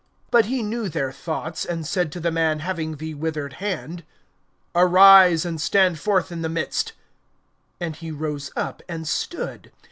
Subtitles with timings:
[0.31, 4.03] (8)But he knew their thoughts, and said to the man having the withered hand:
[4.73, 6.93] Arise, and stand forth in the midst.
[7.79, 9.71] And he rose up, and stood.